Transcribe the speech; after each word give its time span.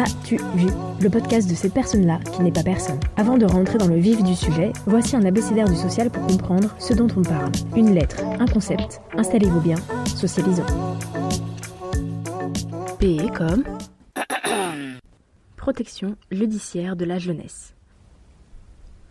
M'as-tu 0.00 0.38
vu? 0.54 0.68
Le 1.02 1.10
podcast 1.10 1.46
de 1.50 1.54
cette 1.54 1.74
personne-là 1.74 2.20
qui 2.32 2.40
n'est 2.40 2.50
pas 2.50 2.62
personne. 2.62 2.98
Avant 3.18 3.36
de 3.36 3.44
rentrer 3.44 3.76
dans 3.76 3.86
le 3.86 3.98
vif 3.98 4.22
du 4.22 4.34
sujet, 4.34 4.72
voici 4.86 5.14
un 5.14 5.26
abécédaire 5.26 5.68
du 5.68 5.76
social 5.76 6.08
pour 6.08 6.26
comprendre 6.26 6.74
ce 6.78 6.94
dont 6.94 7.08
on 7.18 7.20
parle. 7.20 7.52
Une 7.76 7.92
lettre, 7.92 8.24
un 8.24 8.46
concept. 8.46 9.02
Installez-vous 9.14 9.60
bien, 9.60 9.76
socialisons. 10.06 10.64
P 12.98 13.18
comme 13.36 13.62
protection 15.58 16.16
judiciaire 16.30 16.96
de 16.96 17.04
la 17.04 17.18
jeunesse. 17.18 17.74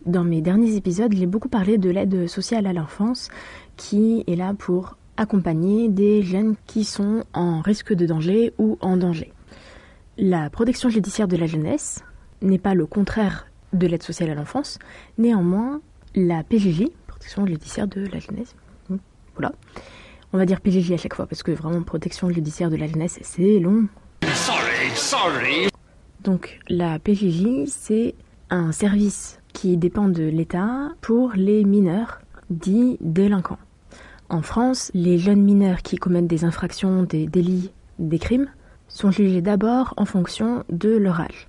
Dans 0.06 0.24
mes 0.24 0.40
derniers 0.40 0.74
épisodes, 0.74 1.14
j'ai 1.14 1.26
beaucoup 1.26 1.48
parlé 1.48 1.78
de 1.78 1.88
l'aide 1.88 2.26
sociale 2.26 2.66
à 2.66 2.72
l'enfance 2.72 3.28
qui 3.76 4.24
est 4.26 4.34
là 4.34 4.54
pour 4.58 4.96
accompagner 5.16 5.88
des 5.88 6.24
jeunes 6.24 6.56
qui 6.66 6.82
sont 6.82 7.22
en 7.32 7.60
risque 7.60 7.94
de 7.94 8.06
danger 8.06 8.54
ou 8.58 8.76
en 8.80 8.96
danger. 8.96 9.32
La 10.22 10.50
protection 10.50 10.90
judiciaire 10.90 11.28
de 11.28 11.36
la 11.38 11.46
jeunesse 11.46 12.04
n'est 12.42 12.58
pas 12.58 12.74
le 12.74 12.84
contraire 12.84 13.46
de 13.72 13.86
l'aide 13.86 14.02
sociale 14.02 14.28
à 14.28 14.34
l'enfance. 14.34 14.78
Néanmoins, 15.16 15.80
la 16.14 16.44
PJJ, 16.44 16.88
protection 17.06 17.46
judiciaire 17.46 17.88
de 17.88 18.02
la 18.02 18.18
jeunesse, 18.18 18.54
hmm, 18.90 18.96
voilà. 19.34 19.52
On 20.34 20.36
va 20.36 20.44
dire 20.44 20.60
PJJ 20.60 20.92
à 20.92 20.96
chaque 20.98 21.14
fois 21.14 21.26
parce 21.26 21.42
que 21.42 21.52
vraiment 21.52 21.80
protection 21.82 22.28
judiciaire 22.28 22.68
de 22.68 22.76
la 22.76 22.86
jeunesse, 22.86 23.18
c'est 23.22 23.60
long. 23.60 23.86
Sorry, 24.34 24.90
sorry. 24.94 25.68
Donc 26.22 26.60
la 26.68 26.98
PJJ, 26.98 27.64
c'est 27.68 28.14
un 28.50 28.72
service 28.72 29.40
qui 29.54 29.78
dépend 29.78 30.08
de 30.08 30.24
l'État 30.24 30.90
pour 31.00 31.32
les 31.32 31.64
mineurs 31.64 32.20
dits 32.50 32.98
délinquants. 33.00 33.58
En 34.28 34.42
France, 34.42 34.90
les 34.92 35.16
jeunes 35.16 35.40
mineurs 35.40 35.80
qui 35.80 35.96
commettent 35.96 36.26
des 36.26 36.44
infractions, 36.44 37.04
des 37.04 37.26
délits, 37.26 37.72
des 37.98 38.18
crimes 38.18 38.50
sont 38.90 39.10
jugés 39.10 39.40
d'abord 39.40 39.94
en 39.96 40.04
fonction 40.04 40.64
de 40.70 40.90
leur 40.90 41.20
âge. 41.20 41.48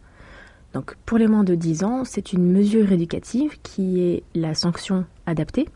Donc 0.73 0.95
pour 1.06 1.17
les 1.17 1.28
moins 1.28 1.44
de 1.44 1.56
10 1.56 1.84
ans, 1.84 2.03
c'est 2.06 2.34
une 2.34 2.50
mesure 2.50 2.92
éducative 2.92 3.59
qui 3.61 4.02
est 4.02 4.23
la 4.36 4.53
sanction 4.53 5.06
adaptée. 5.25 5.67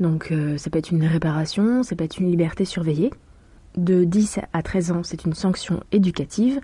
Donc 0.00 0.30
euh, 0.30 0.56
ça 0.56 0.70
peut 0.70 0.78
être 0.78 0.90
une 0.90 1.04
réparation, 1.04 1.82
ça 1.82 1.96
peut 1.96 2.04
être 2.04 2.18
une 2.18 2.30
liberté 2.30 2.64
surveillée. 2.64 3.10
De 3.76 4.04
10 4.04 4.40
à 4.52 4.62
13 4.62 4.92
ans, 4.92 5.02
c'est 5.02 5.24
une 5.24 5.34
sanction 5.34 5.82
éducative. 5.92 6.60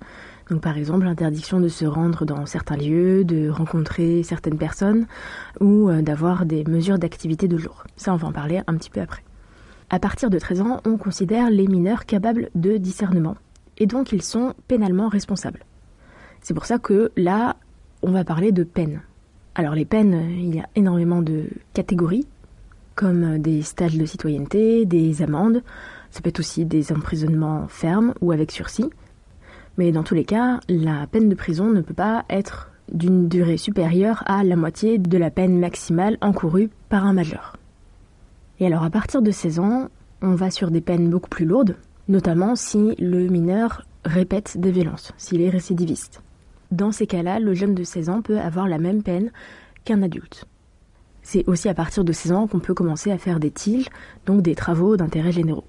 Donc 0.50 0.62
par 0.62 0.78
exemple 0.78 1.04
l'interdiction 1.04 1.60
de 1.60 1.68
se 1.68 1.84
rendre 1.84 2.24
dans 2.24 2.46
certains 2.46 2.76
lieux, 2.76 3.24
de 3.24 3.50
rencontrer 3.50 4.22
certaines 4.22 4.58
personnes 4.58 5.06
ou 5.60 5.90
euh, 5.90 6.00
d'avoir 6.00 6.46
des 6.46 6.64
mesures 6.64 6.98
d'activité 6.98 7.48
de 7.48 7.58
jour. 7.58 7.84
Ça 7.96 8.14
on 8.14 8.16
va 8.16 8.28
en 8.28 8.32
parler 8.32 8.62
un 8.66 8.76
petit 8.76 8.90
peu 8.90 9.00
après. 9.00 9.22
À 9.90 9.98
partir 9.98 10.30
de 10.30 10.38
13 10.38 10.60
ans, 10.62 10.80
on 10.86 10.96
considère 10.96 11.50
les 11.50 11.68
mineurs 11.68 12.06
capables 12.06 12.48
de 12.54 12.78
discernement 12.78 13.36
et 13.78 13.86
donc 13.86 14.12
ils 14.12 14.22
sont 14.22 14.54
pénalement 14.68 15.08
responsables. 15.08 15.64
C'est 16.40 16.54
pour 16.54 16.66
ça 16.66 16.78
que 16.78 17.10
là, 17.16 17.56
on 18.02 18.10
va 18.10 18.24
parler 18.24 18.52
de 18.52 18.64
peine. 18.64 19.00
Alors 19.54 19.74
les 19.74 19.84
peines, 19.84 20.30
il 20.30 20.54
y 20.54 20.60
a 20.60 20.68
énormément 20.74 21.22
de 21.22 21.44
catégories, 21.72 22.26
comme 22.94 23.38
des 23.38 23.62
stages 23.62 23.96
de 23.96 24.06
citoyenneté, 24.06 24.84
des 24.84 25.22
amendes, 25.22 25.62
ça 26.10 26.20
peut 26.20 26.28
être 26.28 26.40
aussi 26.40 26.64
des 26.64 26.92
emprisonnements 26.92 27.66
fermes 27.66 28.14
ou 28.20 28.30
avec 28.30 28.52
sursis. 28.52 28.90
Mais 29.78 29.90
dans 29.90 30.04
tous 30.04 30.14
les 30.14 30.24
cas, 30.24 30.60
la 30.68 31.06
peine 31.08 31.28
de 31.28 31.34
prison 31.34 31.70
ne 31.70 31.80
peut 31.80 31.94
pas 31.94 32.24
être 32.30 32.70
d'une 32.92 33.28
durée 33.28 33.56
supérieure 33.56 34.22
à 34.26 34.44
la 34.44 34.54
moitié 34.54 34.98
de 34.98 35.18
la 35.18 35.30
peine 35.30 35.58
maximale 35.58 36.18
encourue 36.20 36.70
par 36.88 37.04
un 37.04 37.12
majeur. 37.12 37.56
Et 38.60 38.66
alors 38.66 38.84
à 38.84 38.90
partir 38.90 39.22
de 39.22 39.30
16 39.30 39.58
ans, 39.58 39.88
on 40.22 40.34
va 40.34 40.50
sur 40.50 40.70
des 40.70 40.80
peines 40.80 41.10
beaucoup 41.10 41.28
plus 41.28 41.46
lourdes, 41.46 41.76
notamment 42.08 42.56
si 42.56 42.94
le 42.98 43.28
mineur 43.28 43.86
répète 44.04 44.58
des 44.58 44.70
violences, 44.70 45.12
s'il 45.16 45.40
est 45.40 45.50
récidiviste. 45.50 46.22
Dans 46.70 46.92
ces 46.92 47.06
cas-là, 47.06 47.38
le 47.38 47.54
jeune 47.54 47.74
de 47.74 47.84
16 47.84 48.10
ans 48.10 48.22
peut 48.22 48.38
avoir 48.38 48.68
la 48.68 48.78
même 48.78 49.02
peine 49.02 49.30
qu'un 49.84 50.02
adulte. 50.02 50.46
C'est 51.22 51.46
aussi 51.48 51.68
à 51.68 51.74
partir 51.74 52.04
de 52.04 52.12
16 52.12 52.32
ans 52.32 52.46
qu'on 52.46 52.58
peut 52.58 52.74
commencer 52.74 53.10
à 53.10 53.18
faire 53.18 53.40
des 53.40 53.50
tiges, 53.50 53.88
donc 54.26 54.42
des 54.42 54.54
travaux 54.54 54.96
d'intérêt 54.96 55.32
généraux. 55.32 55.64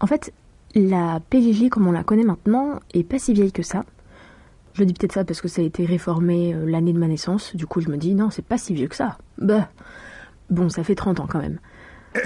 En 0.00 0.06
fait, 0.06 0.32
la 0.74 1.20
PJJ 1.30 1.68
comme 1.70 1.86
on 1.86 1.92
la 1.92 2.04
connaît 2.04 2.24
maintenant 2.24 2.80
est 2.92 3.04
pas 3.04 3.18
si 3.18 3.32
vieille 3.32 3.52
que 3.52 3.62
ça. 3.62 3.84
Je 4.74 4.84
dis 4.84 4.92
peut-être 4.92 5.12
ça 5.12 5.24
parce 5.24 5.40
que 5.40 5.48
ça 5.48 5.62
a 5.62 5.64
été 5.64 5.84
réformé 5.84 6.52
euh, 6.52 6.66
l'année 6.66 6.92
de 6.92 6.98
ma 6.98 7.06
naissance, 7.06 7.54
du 7.54 7.64
coup 7.66 7.80
je 7.80 7.88
me 7.88 7.96
dis 7.96 8.14
non, 8.14 8.30
c'est 8.30 8.44
pas 8.44 8.58
si 8.58 8.74
vieux 8.74 8.88
que 8.88 8.96
ça. 8.96 9.18
Bah, 9.38 9.68
bon, 10.50 10.68
ça 10.68 10.82
fait 10.82 10.96
30 10.96 11.20
ans 11.20 11.28
quand 11.28 11.40
même. 11.40 11.58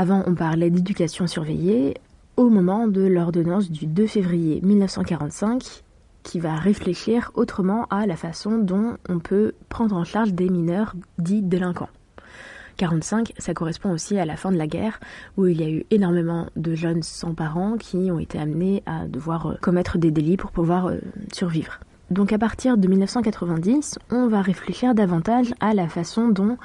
Avant, 0.00 0.22
on 0.26 0.34
parlait 0.34 0.70
d'éducation 0.70 1.26
surveillée 1.26 1.92
au 2.38 2.48
moment 2.48 2.88
de 2.88 3.02
l'ordonnance 3.02 3.70
du 3.70 3.84
2 3.84 4.06
février 4.06 4.58
1945 4.62 5.82
qui 6.22 6.40
va 6.40 6.54
réfléchir 6.54 7.30
autrement 7.34 7.84
à 7.90 8.06
la 8.06 8.16
façon 8.16 8.56
dont 8.56 8.96
on 9.10 9.18
peut 9.18 9.52
prendre 9.68 9.94
en 9.94 10.04
charge 10.04 10.32
des 10.32 10.48
mineurs 10.48 10.94
dits 11.18 11.42
délinquants. 11.42 11.90
45, 12.78 13.34
ça 13.36 13.52
correspond 13.52 13.90
aussi 13.90 14.18
à 14.18 14.24
la 14.24 14.36
fin 14.36 14.50
de 14.50 14.56
la 14.56 14.66
guerre 14.66 15.00
où 15.36 15.44
il 15.44 15.60
y 15.60 15.64
a 15.64 15.68
eu 15.68 15.84
énormément 15.90 16.48
de 16.56 16.74
jeunes 16.74 17.02
sans 17.02 17.34
parents 17.34 17.76
qui 17.76 18.10
ont 18.10 18.18
été 18.18 18.38
amenés 18.38 18.82
à 18.86 19.06
devoir 19.06 19.48
euh, 19.48 19.54
commettre 19.60 19.98
des 19.98 20.10
délits 20.10 20.38
pour 20.38 20.50
pouvoir 20.50 20.86
euh, 20.86 20.96
survivre. 21.30 21.78
Donc 22.10 22.32
à 22.32 22.38
partir 22.38 22.78
de 22.78 22.88
1990, 22.88 23.98
on 24.10 24.28
va 24.28 24.40
réfléchir 24.40 24.94
davantage 24.94 25.52
à 25.60 25.74
la 25.74 25.88
façon 25.88 26.28
dont 26.28 26.56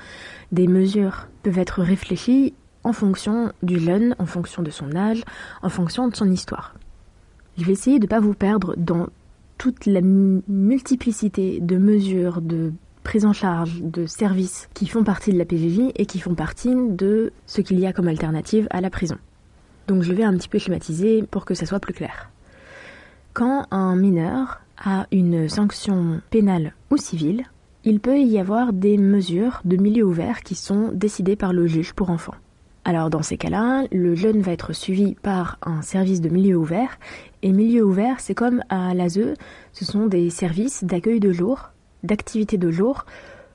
des 0.53 0.67
mesures 0.67 1.27
peuvent 1.43 1.59
être 1.59 1.81
réfléchies 1.81 2.53
en 2.85 2.93
fonction 2.93 3.51
du 3.63 3.79
jeune, 3.79 4.15
en 4.19 4.25
fonction 4.25 4.61
de 4.61 4.69
son 4.69 4.95
âge, 4.95 5.23
en 5.63 5.69
fonction 5.69 6.07
de 6.07 6.15
son 6.15 6.31
histoire. 6.31 6.75
Je 7.57 7.65
vais 7.65 7.73
essayer 7.73 7.99
de 7.99 8.05
ne 8.05 8.09
pas 8.09 8.19
vous 8.19 8.35
perdre 8.35 8.75
dans 8.77 9.07
toute 9.57 9.85
la 9.87 10.01
multiplicité 10.01 11.59
de 11.61 11.77
mesures, 11.77 12.41
de 12.41 12.71
prise 13.03 13.25
en 13.25 13.33
charge, 13.33 13.81
de 13.81 14.05
services 14.05 14.69
qui 14.73 14.87
font 14.87 15.03
partie 15.03 15.33
de 15.33 15.37
la 15.37 15.45
PJJ 15.45 15.91
et 15.95 16.05
qui 16.05 16.19
font 16.19 16.35
partie 16.35 16.75
de 16.75 17.33
ce 17.47 17.61
qu'il 17.61 17.79
y 17.79 17.85
a 17.87 17.93
comme 17.93 18.07
alternative 18.07 18.67
à 18.69 18.81
la 18.81 18.89
prison. 18.89 19.17
Donc 19.87 20.03
je 20.03 20.13
vais 20.13 20.23
un 20.23 20.35
petit 20.35 20.49
peu 20.49 20.59
schématiser 20.59 21.23
pour 21.23 21.45
que 21.45 21.55
ça 21.55 21.65
soit 21.65 21.79
plus 21.79 21.93
clair. 21.93 22.29
Quand 23.33 23.65
un 23.71 23.95
mineur 23.95 24.61
a 24.77 25.07
une 25.11 25.49
sanction 25.49 26.21
pénale 26.29 26.73
ou 26.91 26.97
civile, 26.97 27.45
il 27.83 27.99
peut 27.99 28.19
y 28.19 28.39
avoir 28.39 28.73
des 28.73 28.97
mesures 28.97 29.61
de 29.65 29.77
milieu 29.77 30.03
ouvert 30.03 30.41
qui 30.41 30.55
sont 30.55 30.91
décidées 30.93 31.35
par 31.35 31.53
le 31.53 31.67
juge 31.67 31.93
pour 31.93 32.09
enfants. 32.09 32.35
Alors 32.87 33.09
dans 33.09 33.23
ces 33.23 33.35
cas-là, 33.37 33.85
le 33.91 34.13
jeune 34.13 34.41
va 34.41 34.51
être 34.51 34.71
suivi 34.71 35.15
par 35.15 35.57
un 35.63 35.81
service 35.81 36.21
de 36.21 36.29
milieu 36.29 36.55
ouvert. 36.55 36.99
Et 37.41 37.51
milieu 37.51 37.83
ouvert, 37.83 38.19
c'est 38.19 38.35
comme 38.35 38.61
à 38.69 38.93
l'ASE, 38.93 39.33
ce 39.73 39.85
sont 39.85 40.05
des 40.05 40.29
services 40.29 40.83
d'accueil 40.83 41.19
de 41.19 41.31
jour, 41.31 41.71
d'activité 42.03 42.59
de 42.59 42.69
jour, 42.69 43.07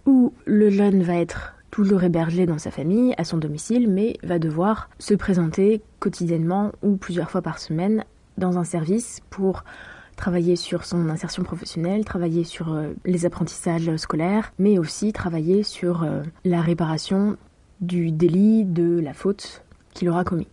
où 0.05 0.35
le 0.47 0.69
jeune 0.69 1.05
va 1.05 1.15
être 1.15 1.55
toujours 1.71 2.03
hébergé 2.03 2.45
dans 2.45 2.59
sa 2.59 2.73
famille, 2.73 3.15
à 3.19 3.25
son 3.25 3.39
domicile, 3.39 3.89
mais 3.89 4.17
va 4.25 4.41
devoir 4.41 4.91
se 4.99 5.15
présenter 5.15 5.81
quotidiennement 6.01 6.73
ou 6.83 6.97
plusieurs 6.97 7.31
fois 7.31 7.41
par 7.41 7.61
semaine 7.61 8.05
dans 8.37 8.59
un 8.59 8.65
service 8.65 9.21
pour 9.31 9.63
travailler 10.17 10.57
sur 10.57 10.85
son 10.85 11.09
insertion 11.09 11.45
professionnelle, 11.45 12.05
travailler 12.05 12.43
sur 12.43 12.75
euh, 12.75 12.93
les 13.05 13.27
apprentissages 13.27 13.95
scolaires, 13.97 14.53
mais 14.59 14.79
aussi 14.79 15.13
travailler 15.13 15.63
sur 15.63 16.03
euh, 16.03 16.23
la 16.45 16.61
réparation 16.61 17.37
du 17.81 18.13
délit, 18.13 18.65
de 18.65 19.01
la 19.01 19.15
faute 19.15 19.65
qu'il 19.95 20.09
aura 20.09 20.25
commis. 20.25 20.49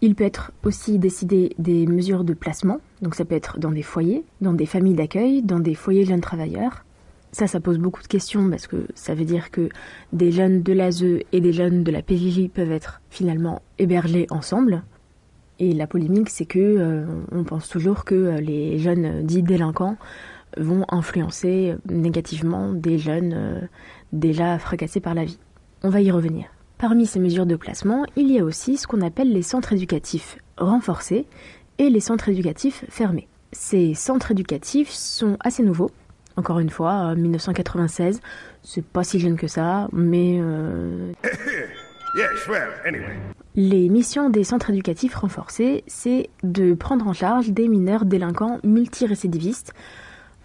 Il 0.00 0.16
peut 0.16 0.24
être 0.24 0.50
aussi 0.64 0.98
décidé 0.98 1.54
des 1.58 1.86
mesures 1.86 2.24
de 2.24 2.34
placement, 2.34 2.80
donc 3.02 3.14
ça 3.14 3.24
peut 3.24 3.36
être 3.36 3.60
dans 3.60 3.70
des 3.70 3.82
foyers, 3.82 4.24
dans 4.40 4.52
des 4.52 4.66
familles 4.66 4.94
d'accueil, 4.94 5.42
dans 5.42 5.60
des 5.60 5.74
foyers 5.74 6.04
jeunes 6.04 6.20
travailleurs. 6.20 6.84
Ça, 7.30 7.46
ça 7.46 7.60
pose 7.60 7.78
beaucoup 7.78 8.02
de 8.02 8.08
questions 8.08 8.50
parce 8.50 8.66
que 8.66 8.88
ça 8.94 9.14
veut 9.14 9.24
dire 9.24 9.50
que 9.50 9.68
des 10.12 10.32
jeunes 10.32 10.62
de 10.62 10.72
l'ASE 10.72 11.04
et 11.32 11.40
des 11.40 11.52
jeunes 11.52 11.84
de 11.84 11.90
la 11.92 12.02
PJJ 12.02 12.48
peuvent 12.48 12.72
être 12.72 13.00
finalement 13.10 13.62
hébergés 13.78 14.26
ensemble. 14.30 14.82
Et 15.60 15.72
la 15.72 15.86
polémique, 15.86 16.30
c'est 16.30 16.46
que 16.46 16.58
euh, 16.58 17.06
on 17.30 17.44
pense 17.44 17.68
toujours 17.68 18.04
que 18.04 18.14
euh, 18.14 18.40
les 18.40 18.78
jeunes 18.78 19.24
dits 19.24 19.44
délinquants 19.44 19.96
vont 20.56 20.84
influencer 20.88 21.76
négativement 21.88 22.72
des 22.72 22.98
jeunes 22.98 23.32
euh, 23.34 23.60
déjà 24.12 24.58
fracassés 24.58 25.00
par 25.00 25.14
la 25.14 25.24
vie. 25.24 25.38
On 25.84 25.90
va 25.90 26.00
y 26.00 26.10
revenir. 26.10 26.46
Parmi 26.82 27.06
ces 27.06 27.20
mesures 27.20 27.46
de 27.46 27.54
placement, 27.54 28.04
il 28.16 28.28
y 28.28 28.40
a 28.40 28.44
aussi 28.44 28.76
ce 28.76 28.88
qu'on 28.88 29.02
appelle 29.02 29.32
les 29.32 29.42
centres 29.42 29.72
éducatifs 29.72 30.38
renforcés 30.56 31.26
et 31.78 31.88
les 31.88 32.00
centres 32.00 32.28
éducatifs 32.28 32.84
fermés. 32.88 33.28
Ces 33.52 33.94
centres 33.94 34.32
éducatifs 34.32 34.90
sont 34.90 35.36
assez 35.38 35.62
nouveaux. 35.62 35.92
Encore 36.36 36.58
une 36.58 36.70
fois, 36.70 37.14
1996, 37.14 38.20
c'est 38.64 38.84
pas 38.84 39.04
si 39.04 39.20
jeune 39.20 39.36
que 39.36 39.46
ça, 39.46 39.86
mais 39.92 40.38
euh, 40.40 41.12
Les 43.54 43.88
missions 43.88 44.28
des 44.28 44.42
centres 44.42 44.70
éducatifs 44.70 45.14
renforcés, 45.14 45.84
c'est 45.86 46.30
de 46.42 46.74
prendre 46.74 47.06
en 47.06 47.12
charge 47.12 47.50
des 47.50 47.68
mineurs 47.68 48.06
délinquants 48.06 48.58
multirécidivistes 48.64 49.72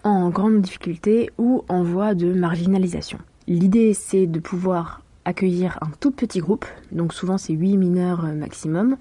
en 0.04 0.30
grande 0.30 0.60
difficulté 0.60 1.30
ou 1.36 1.64
en 1.68 1.82
voie 1.82 2.14
de 2.14 2.32
marginalisation. 2.32 3.18
L'idée, 3.48 3.92
c'est 3.92 4.28
de 4.28 4.38
pouvoir 4.38 5.02
accueillir 5.28 5.78
un 5.82 5.90
tout 6.00 6.10
petit 6.10 6.40
groupe, 6.40 6.64
donc 6.90 7.12
souvent 7.12 7.36
c'est 7.36 7.52
8 7.52 7.76
mineurs 7.76 8.24
euh, 8.24 8.32
maximum, 8.32 8.96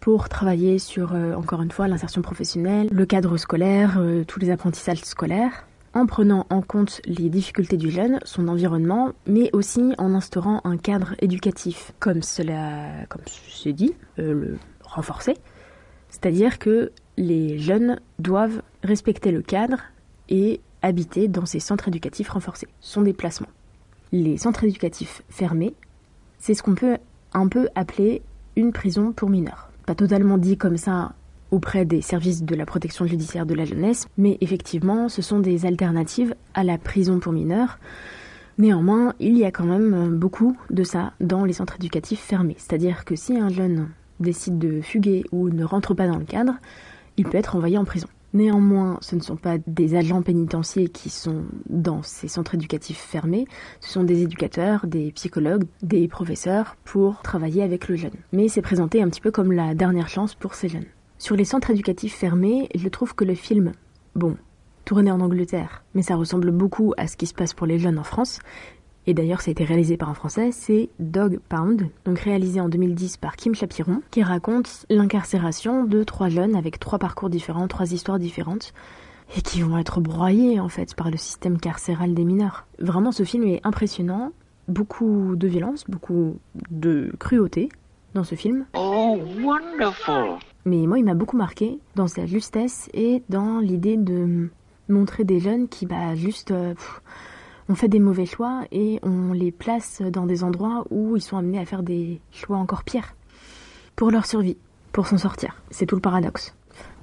pour 0.00 0.30
travailler 0.30 0.78
sur, 0.78 1.12
euh, 1.12 1.34
encore 1.34 1.60
une 1.60 1.70
fois, 1.70 1.86
l'insertion 1.86 2.22
professionnelle, 2.22 2.88
le 2.90 3.04
cadre 3.04 3.36
scolaire, 3.36 3.98
euh, 3.98 4.24
tous 4.24 4.40
les 4.40 4.50
apprentissages 4.50 5.02
scolaires, 5.02 5.66
en 5.92 6.06
prenant 6.06 6.46
en 6.48 6.62
compte 6.62 7.02
les 7.04 7.28
difficultés 7.28 7.76
du 7.76 7.90
jeune, 7.90 8.20
son 8.24 8.48
environnement, 8.48 9.12
mais 9.26 9.50
aussi 9.52 9.92
en 9.98 10.14
instaurant 10.14 10.62
un 10.64 10.78
cadre 10.78 11.14
éducatif, 11.20 11.92
comme 11.98 12.22
cela, 12.22 13.04
comme 13.08 13.22
c'est 13.26 13.72
dit, 13.72 13.92
le 14.16 14.56
renforcer. 14.82 15.34
C'est-à-dire 16.08 16.60
que 16.60 16.92
les 17.16 17.58
jeunes 17.58 18.00
doivent 18.20 18.62
respecter 18.84 19.32
le 19.32 19.42
cadre 19.42 19.78
et 20.28 20.60
habiter 20.80 21.26
dans 21.26 21.44
ces 21.44 21.58
centres 21.58 21.88
éducatifs 21.88 22.30
renforcés. 22.30 22.68
Des 22.98 23.12
placements. 23.12 23.48
Les 24.12 24.38
centres 24.38 24.64
éducatifs 24.64 25.22
fermés, 25.28 25.74
c'est 26.38 26.54
ce 26.54 26.62
qu'on 26.62 26.74
peut 26.74 26.98
un 27.32 27.46
peu 27.46 27.68
appeler 27.74 28.22
une 28.56 28.72
prison 28.72 29.12
pour 29.12 29.30
mineurs. 29.30 29.70
Pas 29.86 29.94
totalement 29.94 30.36
dit 30.36 30.56
comme 30.56 30.76
ça 30.76 31.12
auprès 31.50 31.84
des 31.84 32.00
services 32.00 32.42
de 32.42 32.54
la 32.54 32.66
protection 32.66 33.06
judiciaire 33.06 33.46
de 33.46 33.54
la 33.54 33.64
jeunesse, 33.64 34.08
mais 34.16 34.36
effectivement, 34.40 35.08
ce 35.08 35.22
sont 35.22 35.38
des 35.38 35.66
alternatives 35.66 36.34
à 36.54 36.64
la 36.64 36.78
prison 36.78 37.20
pour 37.20 37.32
mineurs. 37.32 37.78
Néanmoins, 38.58 39.14
il 39.20 39.38
y 39.38 39.44
a 39.44 39.50
quand 39.50 39.64
même 39.64 40.18
beaucoup 40.18 40.56
de 40.70 40.82
ça 40.82 41.12
dans 41.20 41.44
les 41.44 41.52
centres 41.52 41.76
éducatifs 41.76 42.20
fermés. 42.20 42.56
C'est-à-dire 42.58 43.04
que 43.04 43.16
si 43.16 43.36
un 43.36 43.48
jeune 43.48 43.88
décide 44.18 44.58
de 44.58 44.80
fuguer 44.80 45.24
ou 45.32 45.48
ne 45.48 45.64
rentre 45.64 45.94
pas 45.94 46.06
dans 46.06 46.18
le 46.18 46.24
cadre, 46.24 46.54
il 47.16 47.24
peut 47.24 47.38
être 47.38 47.56
envoyé 47.56 47.78
en 47.78 47.84
prison. 47.84 48.08
Néanmoins, 48.32 48.98
ce 49.00 49.16
ne 49.16 49.20
sont 49.20 49.36
pas 49.36 49.58
des 49.66 49.96
agents 49.96 50.22
pénitentiaires 50.22 50.88
qui 50.92 51.10
sont 51.10 51.44
dans 51.68 52.02
ces 52.02 52.28
centres 52.28 52.54
éducatifs 52.54 52.98
fermés, 53.00 53.46
ce 53.80 53.92
sont 53.92 54.04
des 54.04 54.22
éducateurs, 54.22 54.86
des 54.86 55.10
psychologues, 55.12 55.64
des 55.82 56.06
professeurs 56.06 56.76
pour 56.84 57.22
travailler 57.22 57.62
avec 57.62 57.88
le 57.88 57.96
jeune. 57.96 58.14
Mais 58.32 58.48
c'est 58.48 58.62
présenté 58.62 59.02
un 59.02 59.08
petit 59.08 59.20
peu 59.20 59.32
comme 59.32 59.52
la 59.52 59.74
dernière 59.74 60.08
chance 60.08 60.34
pour 60.34 60.54
ces 60.54 60.68
jeunes. 60.68 60.86
Sur 61.18 61.36
les 61.36 61.44
centres 61.44 61.70
éducatifs 61.70 62.14
fermés, 62.14 62.68
je 62.74 62.88
trouve 62.88 63.14
que 63.14 63.24
le 63.24 63.34
film, 63.34 63.72
bon, 64.14 64.36
tourné 64.84 65.10
en 65.10 65.20
Angleterre, 65.20 65.84
mais 65.94 66.02
ça 66.02 66.16
ressemble 66.16 66.50
beaucoup 66.50 66.94
à 66.96 67.06
ce 67.06 67.16
qui 67.16 67.26
se 67.26 67.34
passe 67.34 67.52
pour 67.52 67.66
les 67.66 67.78
jeunes 67.78 67.98
en 67.98 68.04
France, 68.04 68.38
et 69.06 69.14
d'ailleurs 69.14 69.40
ça 69.40 69.50
a 69.50 69.52
été 69.52 69.64
réalisé 69.64 69.96
par 69.96 70.08
un 70.08 70.14
Français, 70.14 70.50
c'est 70.52 70.90
Dog 70.98 71.40
Pound, 71.48 71.88
donc 72.04 72.18
réalisé 72.18 72.60
en 72.60 72.68
2010 72.68 73.16
par 73.16 73.36
Kim 73.36 73.54
Chapiron, 73.54 74.02
qui 74.10 74.22
raconte 74.22 74.86
l'incarcération 74.90 75.84
de 75.84 76.04
trois 76.04 76.28
jeunes 76.28 76.54
avec 76.54 76.78
trois 76.78 76.98
parcours 76.98 77.30
différents, 77.30 77.66
trois 77.66 77.92
histoires 77.92 78.18
différentes, 78.18 78.72
et 79.36 79.42
qui 79.42 79.62
vont 79.62 79.78
être 79.78 80.00
broyés 80.00 80.60
en 80.60 80.68
fait 80.68 80.94
par 80.94 81.10
le 81.10 81.16
système 81.16 81.58
carcéral 81.58 82.14
des 82.14 82.24
mineurs. 82.24 82.66
Vraiment 82.78 83.12
ce 83.12 83.22
film 83.22 83.44
est 83.44 83.60
impressionnant, 83.64 84.32
beaucoup 84.68 85.34
de 85.34 85.48
violence, 85.48 85.84
beaucoup 85.88 86.38
de 86.70 87.12
cruauté 87.18 87.70
dans 88.14 88.24
ce 88.24 88.34
film. 88.34 88.66
Oh, 88.74 89.18
wonderful! 89.42 90.38
Mais 90.66 90.86
moi 90.86 90.98
il 90.98 91.04
m'a 91.04 91.14
beaucoup 91.14 91.36
marqué 91.36 91.78
dans 91.94 92.08
sa 92.08 92.26
justesse 92.26 92.90
et 92.92 93.22
dans 93.30 93.60
l'idée 93.60 93.96
de 93.96 94.50
montrer 94.88 95.24
des 95.24 95.40
jeunes 95.40 95.68
qui 95.68 95.86
bah 95.86 96.14
juste... 96.14 96.50
Euh, 96.50 96.74
on 97.70 97.76
fait 97.76 97.88
des 97.88 98.00
mauvais 98.00 98.26
choix 98.26 98.64
et 98.72 98.98
on 99.04 99.32
les 99.32 99.52
place 99.52 100.02
dans 100.02 100.26
des 100.26 100.42
endroits 100.42 100.84
où 100.90 101.16
ils 101.16 101.22
sont 101.22 101.36
amenés 101.36 101.60
à 101.60 101.64
faire 101.64 101.84
des 101.84 102.20
choix 102.32 102.56
encore 102.56 102.82
pires. 102.82 103.14
Pour 103.94 104.10
leur 104.10 104.26
survie, 104.26 104.56
pour 104.90 105.06
s'en 105.06 105.18
sortir. 105.18 105.62
C'est 105.70 105.86
tout 105.86 105.94
le 105.94 106.00
paradoxe. 106.00 106.52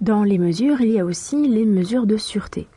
Dans 0.01 0.23
les 0.23 0.37
mesures, 0.37 0.81
il 0.81 0.89
y 0.89 0.99
a 0.99 1.05
aussi 1.05 1.47
les 1.47 1.65
mesures 1.65 2.05
de 2.05 2.17
sûreté. 2.17 2.67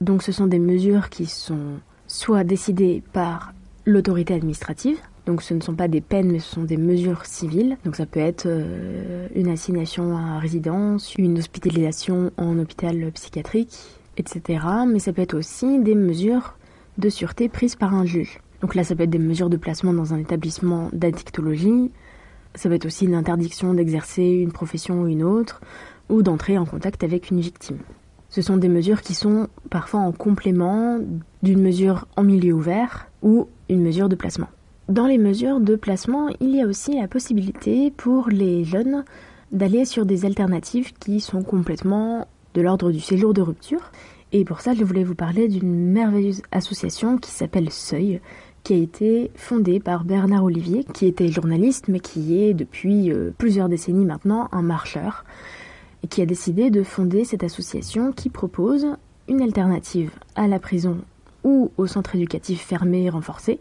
Donc 0.00 0.24
ce 0.24 0.32
sont 0.32 0.48
des 0.48 0.58
mesures 0.58 1.08
qui 1.08 1.26
sont 1.26 1.78
soit 2.08 2.42
décidées 2.42 3.02
par 3.12 3.52
l'autorité 3.84 4.34
administrative, 4.34 4.98
donc 5.26 5.40
ce 5.40 5.54
ne 5.54 5.60
sont 5.60 5.74
pas 5.74 5.86
des 5.86 6.00
peines 6.00 6.32
mais 6.32 6.40
ce 6.40 6.52
sont 6.52 6.64
des 6.64 6.76
mesures 6.76 7.26
civiles. 7.26 7.76
Donc 7.84 7.94
ça 7.94 8.06
peut 8.06 8.20
être 8.20 8.46
euh, 8.46 9.28
une 9.36 9.48
assignation 9.48 10.16
à 10.16 10.40
résidence, 10.40 11.14
une 11.16 11.38
hospitalisation 11.38 12.32
en 12.38 12.58
hôpital 12.58 13.12
psychiatrique, 13.12 13.78
etc. 14.16 14.64
Mais 14.88 14.98
ça 14.98 15.12
peut 15.12 15.22
être 15.22 15.34
aussi 15.34 15.78
des 15.78 15.94
mesures 15.94 16.56
de 16.98 17.08
sûreté 17.08 17.48
prises 17.48 17.76
par 17.76 17.94
un 17.94 18.04
juge. 18.04 18.40
Donc 18.60 18.74
là, 18.74 18.84
ça 18.84 18.94
peut 18.94 19.02
être 19.02 19.10
des 19.10 19.18
mesures 19.18 19.50
de 19.50 19.56
placement 19.56 19.92
dans 19.92 20.14
un 20.14 20.18
établissement 20.18 20.88
d'addictologie, 20.92 21.90
ça 22.54 22.68
peut 22.68 22.74
être 22.74 22.86
aussi 22.86 23.04
une 23.04 23.14
interdiction 23.14 23.74
d'exercer 23.74 24.24
une 24.24 24.52
profession 24.52 25.02
ou 25.02 25.06
une 25.06 25.22
autre, 25.22 25.60
ou 26.08 26.22
d'entrer 26.22 26.56
en 26.56 26.64
contact 26.64 27.04
avec 27.04 27.30
une 27.30 27.40
victime. 27.40 27.78
Ce 28.30 28.42
sont 28.42 28.56
des 28.56 28.68
mesures 28.68 29.02
qui 29.02 29.14
sont 29.14 29.48
parfois 29.70 30.00
en 30.00 30.12
complément 30.12 30.98
d'une 31.42 31.60
mesure 31.60 32.06
en 32.16 32.22
milieu 32.22 32.54
ouvert 32.54 33.08
ou 33.22 33.48
une 33.68 33.82
mesure 33.82 34.08
de 34.08 34.16
placement. 34.16 34.48
Dans 34.88 35.06
les 35.06 35.18
mesures 35.18 35.60
de 35.60 35.76
placement, 35.76 36.28
il 36.40 36.54
y 36.54 36.62
a 36.62 36.66
aussi 36.66 36.98
la 36.98 37.08
possibilité 37.08 37.92
pour 37.96 38.28
les 38.28 38.64
jeunes 38.64 39.04
d'aller 39.52 39.84
sur 39.84 40.06
des 40.06 40.24
alternatives 40.24 40.92
qui 40.94 41.20
sont 41.20 41.42
complètement 41.42 42.26
de 42.54 42.60
l'ordre 42.62 42.90
du 42.90 43.00
séjour 43.00 43.34
de 43.34 43.42
rupture 43.42 43.90
et 44.32 44.44
pour 44.44 44.60
ça, 44.60 44.74
je 44.74 44.84
voulais 44.84 45.04
vous 45.04 45.14
parler 45.14 45.48
d'une 45.48 45.92
merveilleuse 45.92 46.42
association 46.50 47.18
qui 47.18 47.30
s'appelle 47.30 47.70
Seuil, 47.70 48.20
qui 48.64 48.74
a 48.74 48.76
été 48.76 49.30
fondée 49.36 49.78
par 49.78 50.04
Bernard 50.04 50.44
Olivier, 50.44 50.84
qui 50.92 51.06
était 51.06 51.28
journaliste, 51.28 51.86
mais 51.88 52.00
qui 52.00 52.40
est 52.42 52.52
depuis 52.52 53.12
euh, 53.12 53.30
plusieurs 53.38 53.68
décennies 53.68 54.04
maintenant 54.04 54.48
un 54.50 54.62
marcheur, 54.62 55.24
et 56.02 56.08
qui 56.08 56.22
a 56.22 56.26
décidé 56.26 56.70
de 56.70 56.82
fonder 56.82 57.24
cette 57.24 57.44
association 57.44 58.12
qui 58.12 58.28
propose 58.28 58.86
une 59.28 59.40
alternative 59.42 60.10
à 60.34 60.48
la 60.48 60.58
prison 60.58 60.98
ou 61.44 61.70
au 61.76 61.86
centre 61.86 62.16
éducatif 62.16 62.60
fermé 62.60 63.04
et 63.04 63.10
renforcé, 63.10 63.60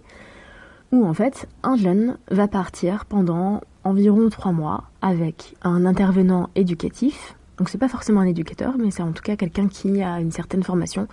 où 0.91 1.05
en 1.05 1.13
fait 1.13 1.47
un 1.61 1.75
jeune 1.75 2.17
va 2.31 2.47
partir 2.47 3.05
pendant 3.05 3.61
environ 3.83 4.29
trois 4.29 4.51
mois 4.51 4.85
avec 5.01 5.55
un 5.61 5.85
intervenant 5.85 6.49
éducatif 6.55 7.35
donc 7.57 7.69
c'est 7.69 7.77
pas 7.77 7.87
forcément 7.87 8.21
un 8.21 8.25
éducateur, 8.25 8.75
mais 8.77 8.91
c'est 8.91 9.03
en 9.03 9.11
tout 9.11 9.23
cas 9.23 9.35
quelqu'un 9.35 9.67
qui 9.67 10.01
a 10.01 10.19
une 10.19 10.31
certaine 10.31 10.63
formation 10.63 11.07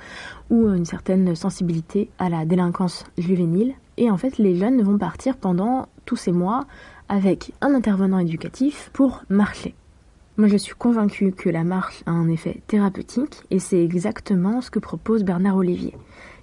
ou 0.51 0.69
une 0.69 0.85
certaine 0.85 1.35
sensibilité 1.37 2.11
à 2.19 2.29
la 2.29 2.45
délinquance 2.45 3.05
juvénile. 3.17 3.75
Et 3.97 4.11
en 4.11 4.17
fait, 4.17 4.39
les 4.39 4.57
jeunes 4.57 4.83
vont 4.83 4.99
partir 4.99 5.37
pendant 5.37 5.87
tous 6.05 6.17
ces 6.17 6.33
mois 6.33 6.67
avec 7.09 7.53
un 7.61 7.75
intervenant 7.75 8.19
éducatif 8.19 8.91
pour 8.93 9.23
marcher. 9.29 9.75
Moi, 10.39 10.49
je 10.49 10.57
suis 10.57 10.75
convaincue 10.75 11.33
que 11.33 11.51
la 11.51 11.63
marche 11.63 12.03
a 12.07 12.11
un 12.11 12.29
effet 12.29 12.63
thérapeutique 12.67 13.43
et 13.51 13.59
c'est 13.59 13.85
exactement 13.85 14.63
ce 14.63 14.71
que 14.71 14.79
propose 14.79 15.25
Bernard 15.25 15.57
Olivier. 15.57 15.95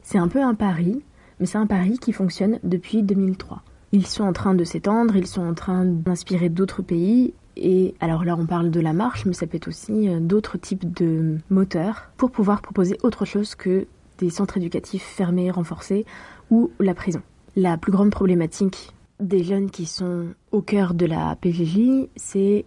C'est 0.04 0.20
un 0.20 0.28
peu 0.28 0.42
un 0.42 0.54
pari, 0.54 1.04
mais 1.40 1.48
c'est 1.48 1.58
un 1.58 1.66
pari 1.66 1.98
qui 1.98 2.14
fonctionne 2.14 2.60
depuis 2.64 3.02
2003. 3.02 3.64
Ils 3.92 4.06
sont 4.06 4.24
en 4.24 4.34
train 4.34 4.54
de 4.54 4.64
s'étendre, 4.64 5.16
ils 5.16 5.26
sont 5.26 5.42
en 5.42 5.56
train 5.56 5.86
d'inspirer 5.86 6.50
d'autres 6.50 6.84
pays 6.84 7.34
et 7.62 7.96
alors 8.00 8.24
là, 8.24 8.36
on 8.38 8.46
parle 8.46 8.72
de 8.72 8.80
la 8.80 8.94
marche, 8.94 9.26
mais 9.26 9.34
ça 9.34 9.48
peut 9.48 9.58
être 9.58 9.68
aussi 9.68 10.10
euh, 10.10 10.20
d'autres 10.20 10.58
types 10.58 10.94
de 10.94 11.38
moteurs 11.50 12.10
pour 12.18 12.32
pouvoir 12.32 12.62
proposer 12.62 12.98
autre 13.04 13.26
chose 13.26 13.56
que 13.56 13.88
des 14.18 14.30
centres 14.30 14.58
éducatifs 14.58 15.04
fermés, 15.04 15.52
renforcés 15.52 16.06
ou 16.50 16.72
la 16.80 16.94
prison. 16.94 17.22
La 17.56 17.78
plus 17.78 17.92
grande 17.92 18.12
problématique 18.12 18.94
des 19.20 19.44
jeunes 19.44 19.70
qui 19.70 19.86
sont 19.86 20.28
au 20.52 20.62
cœur 20.62 20.94
de 20.94 21.06
la 21.06 21.36
PJJ, 21.36 22.08
c'est 22.16 22.66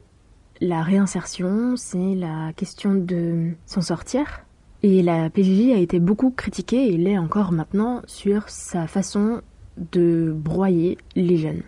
la 0.60 0.82
réinsertion, 0.82 1.74
c'est 1.76 2.14
la 2.14 2.52
question 2.54 2.94
de 2.94 3.50
s'en 3.66 3.80
sortir. 3.80 4.44
Et 4.82 5.02
la 5.02 5.30
PJJ 5.30 5.72
a 5.74 5.78
été 5.78 6.00
beaucoup 6.00 6.30
critiquée 6.30 6.92
et 6.92 6.96
l'est 6.96 7.18
encore 7.18 7.52
maintenant 7.52 8.02
sur 8.06 8.48
sa 8.48 8.86
façon 8.86 9.42
de 9.92 10.32
broyer 10.34 10.98
les 11.14 11.36
jeunes. 11.36 11.62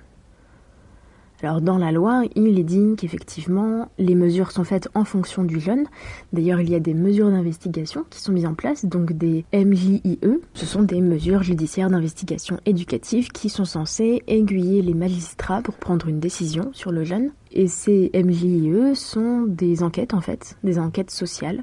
Alors 1.44 1.60
dans 1.60 1.76
la 1.76 1.92
loi, 1.92 2.22
il 2.36 2.58
est 2.58 2.64
dit 2.64 2.94
qu'effectivement, 2.96 3.90
les 3.98 4.14
mesures 4.14 4.50
sont 4.50 4.64
faites 4.64 4.88
en 4.94 5.04
fonction 5.04 5.44
du 5.44 5.60
jeune. 5.60 5.84
D'ailleurs, 6.32 6.62
il 6.62 6.70
y 6.70 6.74
a 6.74 6.80
des 6.80 6.94
mesures 6.94 7.30
d'investigation 7.30 8.06
qui 8.08 8.18
sont 8.18 8.32
mises 8.32 8.46
en 8.46 8.54
place, 8.54 8.86
donc 8.86 9.12
des 9.12 9.44
MJIE. 9.52 10.18
Ce 10.54 10.64
sont 10.64 10.80
des 10.80 11.02
mesures 11.02 11.42
judiciaires 11.42 11.90
d'investigation 11.90 12.58
éducative 12.64 13.28
qui 13.28 13.50
sont 13.50 13.66
censées 13.66 14.22
aiguiller 14.26 14.80
les 14.80 14.94
magistrats 14.94 15.60
pour 15.60 15.74
prendre 15.74 16.08
une 16.08 16.18
décision 16.18 16.70
sur 16.72 16.92
le 16.92 17.04
jeune. 17.04 17.30
Et 17.52 17.66
ces 17.66 18.10
MJIE 18.14 18.96
sont 18.96 19.42
des 19.46 19.82
enquêtes 19.82 20.14
en 20.14 20.22
fait, 20.22 20.56
des 20.64 20.78
enquêtes 20.78 21.10
sociales 21.10 21.62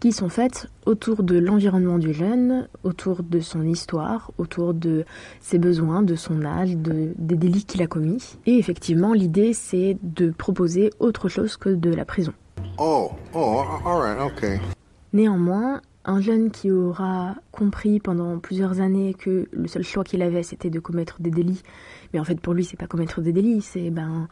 qui 0.00 0.12
sont 0.12 0.28
faites 0.28 0.68
autour 0.84 1.22
de 1.22 1.38
l'environnement 1.38 1.98
du 1.98 2.12
jeune, 2.12 2.68
autour 2.84 3.22
de 3.22 3.40
son 3.40 3.62
histoire, 3.62 4.30
autour 4.38 4.74
de 4.74 5.04
ses 5.40 5.58
besoins, 5.58 6.02
de 6.02 6.14
son 6.14 6.44
âge, 6.44 6.76
de, 6.76 7.12
des 7.16 7.36
délits 7.36 7.64
qu'il 7.64 7.82
a 7.82 7.86
commis. 7.86 8.36
Et 8.46 8.58
effectivement, 8.58 9.12
l'idée, 9.12 9.52
c'est 9.52 9.96
de 10.02 10.30
proposer 10.30 10.90
autre 10.98 11.28
chose 11.28 11.56
que 11.56 11.70
de 11.70 11.90
la 11.90 12.04
prison. 12.04 12.32
Oh, 12.78 13.10
oh, 13.34 13.62
all 13.84 14.00
right, 14.00 14.20
okay. 14.20 14.60
Néanmoins, 15.12 15.80
un 16.06 16.20
jeune 16.20 16.50
qui 16.50 16.70
aura 16.70 17.34
compris 17.52 18.00
pendant 18.00 18.38
plusieurs 18.38 18.80
années 18.80 19.12
que 19.12 19.48
le 19.50 19.68
seul 19.68 19.82
choix 19.82 20.04
qu'il 20.04 20.22
avait 20.22 20.42
c'était 20.42 20.70
de 20.70 20.78
commettre 20.78 21.20
des 21.20 21.30
délits, 21.30 21.62
mais 22.12 22.20
en 22.20 22.24
fait 22.24 22.40
pour 22.40 22.54
lui 22.54 22.64
c'est 22.64 22.76
pas 22.76 22.86
commettre 22.86 23.20
des 23.20 23.32
délits, 23.32 23.60
c'est 23.60 23.90
ben 23.90 24.28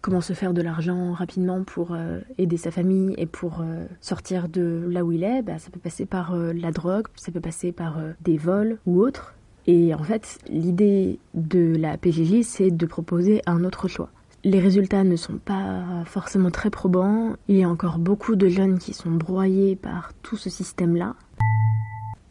comment 0.00 0.20
se 0.20 0.32
faire 0.32 0.54
de 0.54 0.62
l'argent 0.62 1.12
rapidement 1.12 1.62
pour 1.62 1.92
euh, 1.92 2.20
aider 2.38 2.56
sa 2.56 2.70
famille 2.70 3.14
et 3.18 3.26
pour 3.26 3.60
euh, 3.60 3.86
sortir 4.00 4.48
de 4.48 4.86
là 4.90 5.04
où 5.04 5.12
il 5.12 5.22
est, 5.22 5.42
ben, 5.42 5.58
ça 5.58 5.70
peut 5.70 5.80
passer 5.80 6.06
par 6.06 6.34
euh, 6.34 6.52
la 6.52 6.72
drogue, 6.72 7.06
ça 7.14 7.30
peut 7.30 7.40
passer 7.40 7.72
par 7.72 7.98
des 8.22 8.38
vols 8.38 8.78
ou 8.86 9.02
autre. 9.02 9.34
Et 9.66 9.94
en 9.94 10.02
fait, 10.02 10.38
l'idée 10.48 11.18
de 11.34 11.76
la 11.76 11.98
PJJ, 11.98 12.42
c'est 12.42 12.70
de 12.70 12.86
proposer 12.86 13.42
un 13.44 13.64
autre 13.64 13.86
choix. 13.86 14.08
Les 14.44 14.60
résultats 14.60 15.04
ne 15.04 15.16
sont 15.16 15.38
pas 15.38 16.04
forcément 16.06 16.50
très 16.50 16.70
probants. 16.70 17.34
Il 17.48 17.56
y 17.56 17.64
a 17.64 17.68
encore 17.68 17.98
beaucoup 17.98 18.36
de 18.36 18.48
jeunes 18.48 18.78
qui 18.78 18.94
sont 18.94 19.10
broyés 19.10 19.74
par 19.74 20.12
tout 20.22 20.36
ce 20.36 20.48
système-là. 20.48 21.16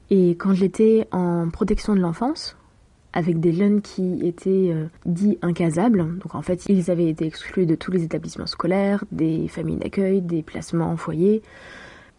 Et 0.10 0.32
quand 0.32 0.54
j'étais 0.54 1.08
en 1.12 1.50
protection 1.50 1.96
de 1.96 2.00
l'enfance, 2.00 2.56
avec 3.14 3.40
des 3.40 3.52
jeunes 3.52 3.82
qui 3.82 4.26
étaient 4.26 4.70
euh, 4.72 4.86
dits 5.06 5.38
incasables, 5.42 6.20
donc 6.20 6.36
en 6.36 6.42
fait 6.42 6.66
ils 6.70 6.92
avaient 6.92 7.10
été 7.10 7.26
exclus 7.26 7.66
de 7.66 7.76
tous 7.76 7.92
les 7.92 8.04
établissements 8.04 8.48
scolaires, 8.48 9.04
des 9.12 9.48
familles 9.48 9.78
d'accueil, 9.78 10.22
des 10.22 10.44
placements 10.44 10.92
en 10.92 10.98
foyer, 10.98 11.42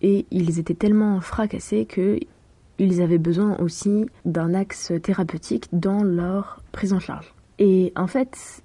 et 0.02 0.26
ils 0.30 0.58
étaient 0.58 0.74
tellement 0.74 1.20
fracassés 1.20 1.86
que 1.86 2.18
ils 2.78 3.02
avaient 3.02 3.18
besoin 3.18 3.56
aussi 3.58 4.06
d'un 4.24 4.54
axe 4.54 4.92
thérapeutique 5.02 5.68
dans 5.72 6.02
leur 6.02 6.62
prise 6.72 6.92
en 6.92 7.00
charge. 7.00 7.34
Et 7.58 7.92
en 7.96 8.06
fait, 8.06 8.62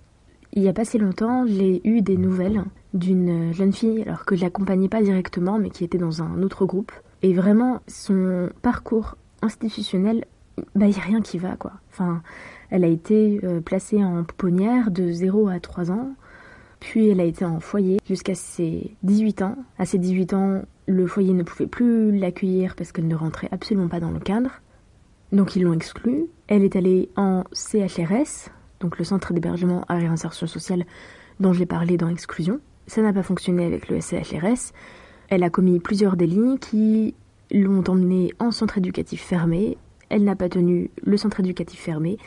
il 0.54 0.62
n'y 0.62 0.70
a 0.70 0.74
pas 0.74 0.86
si 0.86 0.98
longtemps, 0.98 1.46
j'ai 1.48 1.82
eu 1.88 2.02
des 2.02 2.18
nouvelles 2.18 2.64
d'une 2.94 3.52
jeune 3.54 3.74
fille, 3.74 4.04
alors 4.04 4.24
que 4.24 4.36
je 4.36 4.42
l'accompagnais 4.42 4.88
pas 4.88 5.02
directement, 5.02 5.58
mais 5.58 5.72
qui 5.72 5.84
était 5.84 5.98
dans 5.98 6.22
un 6.22 6.44
autre 6.44 6.66
groupe. 6.66 6.92
Et 7.24 7.34
vraiment, 7.34 7.82
son 7.88 8.50
parcours 8.62 9.18
institutionnel, 9.42 10.26
bah, 10.76 10.86
il 10.86 10.90
n'y 10.90 11.00
a 11.00 11.04
rien 11.04 11.22
qui 11.22 11.40
va, 11.40 11.56
quoi. 11.56 11.74
Enfin, 11.90 12.22
elle 12.70 12.84
a 12.84 12.88
été 12.88 13.40
euh, 13.44 13.62
placée 13.62 14.04
en 14.04 14.24
pouponnière 14.24 14.92
de 14.92 15.12
0 15.12 15.48
à 15.48 15.60
3 15.60 15.92
ans, 15.92 16.14
puis 16.80 17.10
elle 17.10 17.20
a 17.20 17.26
été 17.26 17.46
en 17.46 17.60
foyer 17.60 18.00
jusqu'à 18.06 18.36
ses 18.36 18.96
18 19.02 19.42
ans. 19.42 19.56
À 19.80 19.86
ses 19.86 19.98
18 19.98 20.34
ans, 20.34 20.62
le 20.86 21.08
foyer 21.08 21.34
ne 21.34 21.44
pouvait 21.44 21.68
plus 21.68 22.16
l'accueillir 22.18 22.76
parce 22.76 22.92
qu'elle 22.92 23.08
ne 23.08 23.16
rentrait 23.16 23.50
absolument 23.52 23.88
pas 23.88 24.00
dans 24.00 24.12
le 24.12 24.20
cadre. 24.20 24.62
Donc 25.32 25.56
ils 25.56 25.64
l'ont 25.64 25.74
exclue. 25.74 26.26
Elle 26.48 26.64
est 26.64 26.76
allée 26.76 27.10
en 27.16 27.44
CHRS, 27.54 28.52
donc 28.84 29.00
le 29.00 29.06
centre 29.06 29.34
d'hébergement 29.34 29.86
à 29.88 29.96
réinsertion 29.96 30.46
sociale 30.46 30.86
dont 31.40 31.54
j'ai 31.54 31.66
parlé 31.66 31.98
dans 31.98 32.10
Exclusion. 32.10 32.60
Ça 32.86 33.02
n'a 33.02 33.14
pas 33.14 33.24
fonctionné 33.24 33.66
avec 33.66 33.88
le 33.88 34.00
SCHRS. 34.00 34.74
Elle 35.30 35.44
a 35.44 35.50
commis 35.50 35.80
plusieurs 35.80 36.18
délits 36.18 36.60
qui 36.60 37.16
l'ont 37.50 37.84
emmenée 37.88 38.34
en 38.40 38.52
centre 38.52 38.78
éducatif 38.78 39.24
fermé. 39.24 39.78
Elle 40.10 40.26
n'a 40.26 40.36
pas 40.36 40.50
tenu 40.50 40.92
le 41.02 41.18
centre 41.18 41.40
éducatif 41.40 41.80
fermé. 41.80 42.18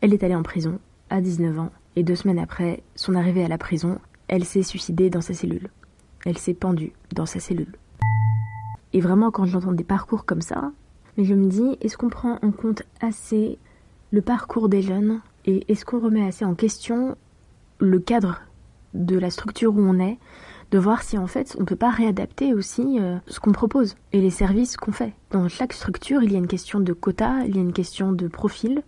Elle 0.00 0.14
est 0.14 0.22
allée 0.22 0.36
en 0.36 0.44
prison 0.44 0.78
à 1.10 1.20
19 1.20 1.58
ans. 1.58 1.70
Et 1.96 2.04
deux 2.04 2.14
semaines 2.14 2.38
après 2.38 2.82
son 2.94 3.16
arrivée 3.16 3.44
à 3.44 3.48
la 3.48 3.58
prison, 3.58 3.98
elle 4.28 4.44
s'est 4.44 4.62
suicidée 4.62 5.10
dans 5.10 5.20
sa 5.20 5.34
cellule. 5.34 5.68
Elle 6.24 6.38
s'est 6.38 6.54
pendue 6.54 6.92
dans 7.12 7.26
sa 7.26 7.40
cellule. 7.40 7.76
Et 8.92 9.00
vraiment, 9.00 9.32
quand 9.32 9.46
j'entends 9.46 9.72
des 9.72 9.84
parcours 9.84 10.24
comme 10.24 10.42
ça, 10.42 10.70
mais 11.16 11.24
je 11.24 11.34
me 11.34 11.48
dis, 11.48 11.76
est-ce 11.80 11.96
qu'on 11.96 12.08
prend 12.08 12.38
en 12.40 12.52
compte 12.52 12.82
assez 13.00 13.58
le 14.12 14.22
parcours 14.22 14.68
des 14.68 14.80
jeunes? 14.80 15.20
Et 15.46 15.70
est-ce 15.70 15.84
qu'on 15.84 16.00
remet 16.00 16.26
assez 16.26 16.44
en 16.44 16.54
question 16.54 17.16
le 17.78 17.98
cadre 17.98 18.42
de 18.94 19.18
la 19.18 19.30
structure 19.30 19.74
où 19.74 19.80
on 19.80 19.98
est, 19.98 20.18
de 20.70 20.78
voir 20.78 21.02
si 21.02 21.18
en 21.18 21.26
fait 21.26 21.56
on 21.60 21.64
peut 21.64 21.76
pas 21.76 21.90
réadapter 21.90 22.54
aussi 22.54 22.98
euh, 22.98 23.16
ce 23.26 23.40
qu'on 23.40 23.52
propose 23.52 23.96
et 24.12 24.20
les 24.20 24.30
services 24.30 24.76
qu'on 24.76 24.92
fait? 24.92 25.12
Dans 25.30 25.48
chaque 25.48 25.72
structure, 25.72 26.22
il 26.22 26.32
y 26.32 26.36
a 26.36 26.38
une 26.38 26.46
question 26.46 26.80
de 26.80 26.92
quota, 26.92 27.44
il 27.46 27.56
y 27.56 27.58
a 27.58 27.62
une 27.62 27.72
question 27.72 28.12
de 28.12 28.28
profil, 28.28 28.82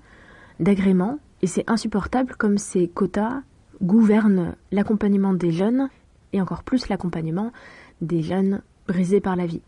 d'agrément, 0.61 1.19
et 1.43 1.47
c'est 1.47 1.69
insupportable 1.69 2.35
comme 2.37 2.59
ces 2.59 2.89
quotas 2.89 3.43
gouvernent 3.83 4.55
l'accompagnement 4.73 5.35
des 5.35 5.53
jeunes 5.53 5.91
et 6.33 6.41
encore 6.41 6.63
plus 6.63 6.89
l'accompagnement 6.89 7.53
des 8.01 8.23
jeunes 8.23 8.63
brisés 8.89 9.21
par 9.21 9.37
la 9.37 9.47
vie. 9.47 9.63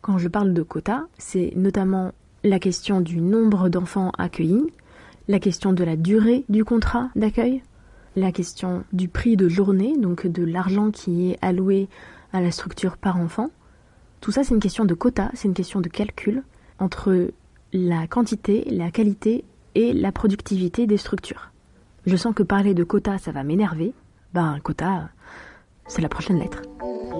Quand 0.00 0.18
je 0.18 0.28
parle 0.28 0.54
de 0.54 0.62
quotas, 0.62 1.04
c'est 1.18 1.52
notamment 1.56 2.12
la 2.42 2.58
question 2.58 3.00
du 3.00 3.20
nombre 3.20 3.68
d'enfants 3.68 4.12
accueillis, 4.18 4.66
la 5.28 5.38
question 5.38 5.72
de 5.72 5.84
la 5.84 5.96
durée 5.96 6.44
du 6.48 6.64
contrat 6.64 7.10
d'accueil, 7.16 7.62
la 8.16 8.32
question 8.32 8.84
du 8.92 9.08
prix 9.08 9.36
de 9.36 9.48
journée, 9.48 9.96
donc 9.98 10.26
de 10.26 10.44
l'argent 10.44 10.90
qui 10.90 11.30
est 11.30 11.38
alloué 11.42 11.88
à 12.32 12.40
la 12.40 12.50
structure 12.50 12.96
par 12.96 13.18
enfant. 13.18 13.50
Tout 14.20 14.32
ça, 14.32 14.44
c'est 14.44 14.54
une 14.54 14.60
question 14.60 14.84
de 14.84 14.94
quota, 14.94 15.30
c'est 15.34 15.48
une 15.48 15.54
question 15.54 15.80
de 15.80 15.88
calcul 15.88 16.42
entre 16.78 17.30
la 17.72 18.06
quantité, 18.06 18.64
la 18.70 18.90
qualité 18.90 19.44
et 19.74 19.92
la 19.92 20.12
productivité 20.12 20.86
des 20.86 20.96
structures. 20.96 21.50
Je 22.06 22.16
sens 22.16 22.34
que 22.34 22.42
parler 22.42 22.74
de 22.74 22.84
quota, 22.84 23.18
ça 23.18 23.32
va 23.32 23.42
m'énerver. 23.42 23.92
Ben, 24.32 24.58
quota, 24.62 25.08
c'est 25.86 26.02
la 26.02 26.08
prochaine 26.08 26.38
lettre. 26.38 26.62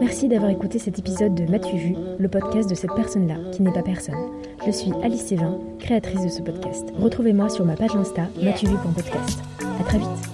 Merci 0.01 0.29
d'avoir 0.29 0.51
écouté 0.51 0.79
cet 0.79 0.99
épisode 0.99 1.35
de 1.35 1.45
M'as-tu 1.51 1.77
vu, 1.77 1.95
le 2.19 2.29
podcast 2.29 2.69
de 2.69 2.75
cette 2.75 2.95
personne-là 2.95 3.37
qui 3.53 3.63
n'est 3.63 3.73
pas 3.73 3.83
personne. 3.83 4.31
Je 4.67 4.71
suis 4.71 4.93
Alice 5.03 5.27
Sévin, 5.27 5.59
créatrice 5.79 6.23
de 6.23 6.29
ce 6.29 6.43
podcast. 6.43 6.89
Retrouvez-moi 6.99 7.49
sur 7.49 7.65
ma 7.65 7.77
page 7.77 7.95
Insta, 7.95 8.23
m'as-tu 8.43 8.67
vu.podcast. 8.67 9.41
À 9.81 9.85
très 9.85 9.99
vite. 9.99 10.34